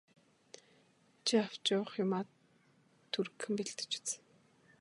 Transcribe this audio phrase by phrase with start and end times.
[1.25, 2.23] Чи авч явах юмаа
[3.11, 4.09] түргэхэн бэлдэж үз.